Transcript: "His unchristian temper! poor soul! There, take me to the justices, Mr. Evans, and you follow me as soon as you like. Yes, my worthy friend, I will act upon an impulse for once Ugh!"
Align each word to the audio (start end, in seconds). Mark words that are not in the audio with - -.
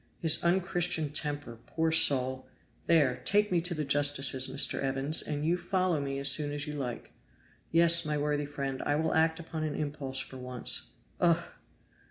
"His 0.19 0.43
unchristian 0.43 1.11
temper! 1.11 1.59
poor 1.67 1.91
soul! 1.91 2.47
There, 2.87 3.21
take 3.23 3.51
me 3.51 3.61
to 3.61 3.75
the 3.75 3.85
justices, 3.85 4.47
Mr. 4.47 4.79
Evans, 4.81 5.21
and 5.21 5.45
you 5.45 5.57
follow 5.57 6.01
me 6.01 6.17
as 6.17 6.27
soon 6.27 6.51
as 6.51 6.65
you 6.65 6.73
like. 6.73 7.11
Yes, 7.71 8.03
my 8.03 8.17
worthy 8.17 8.47
friend, 8.47 8.81
I 8.81 8.95
will 8.95 9.13
act 9.13 9.39
upon 9.39 9.63
an 9.63 9.75
impulse 9.75 10.17
for 10.17 10.37
once 10.37 10.93
Ugh!" 11.19 11.43